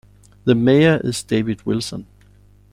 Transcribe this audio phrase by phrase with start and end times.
[0.45, 2.07] The mayor is David Willson.